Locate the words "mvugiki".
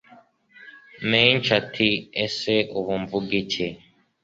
3.01-3.67